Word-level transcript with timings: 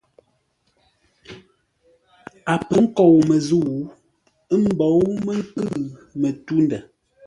A 2.53 2.55
pə̌ 2.67 2.77
nkôu 2.83 3.17
məzə̂u, 3.29 3.73
ə́ 4.53 4.59
mbou 4.71 5.01
mə́ 5.25 5.35
nkʉ̂ʉ 5.41 5.79
mətû-ndə̂. 6.21 6.81